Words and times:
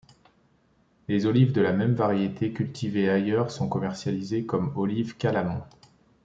Les 1.07 1.27
olives 1.27 1.51
de 1.53 1.61
la 1.61 1.73
même 1.73 1.93
variété 1.93 2.51
cultivées 2.53 3.07
ailleurs 3.07 3.51
sont 3.51 3.69
commercialisées 3.69 4.47
comme 4.47 4.75
olives 4.75 5.15
Kalamon. 5.15 5.61